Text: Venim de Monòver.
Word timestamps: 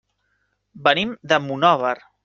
Venim 0.89 1.15
de 1.33 1.41
Monòver. 1.47 1.97